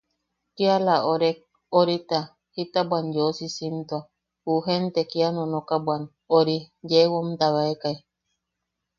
[0.55, 1.37] Kiala orek...
[1.79, 2.19] orita...
[2.55, 4.01] jita bwan yeu sisimtua...
[4.45, 6.03] ju jente kia nonokabwan
[6.37, 6.57] ori...
[6.89, 7.97] yee womtabaikai.